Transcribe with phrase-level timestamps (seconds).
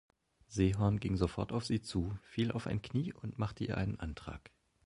[0.47, 4.49] Sehorn ging sofort auf sie zu, fiel auf ein Knie und machte ihr einen Antrag.